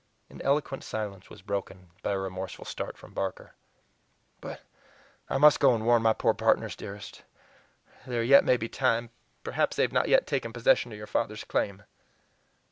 An 0.31 0.41
eloquent 0.41 0.83
silence 0.83 1.29
was 1.29 1.43
broken 1.43 1.91
by 2.01 2.13
a 2.13 2.17
remorseful 2.17 2.65
start 2.65 2.97
from 2.97 3.13
Barker. 3.13 3.53
"But 4.39 4.61
I 5.29 5.37
must 5.37 5.59
go 5.59 5.75
and 5.75 5.85
warn 5.85 6.01
my 6.01 6.13
poor 6.13 6.33
partners, 6.33 6.75
dearest; 6.75 7.21
there 8.07 8.23
yet 8.23 8.43
may 8.43 8.57
be 8.57 8.67
time; 8.67 9.11
perhaps 9.43 9.75
they 9.77 9.83
have 9.83 9.91
not 9.93 10.09
yet 10.09 10.25
taken 10.25 10.53
possession 10.53 10.91
of 10.91 10.97
your 10.97 11.05
father's 11.05 11.43
claim." 11.43 11.83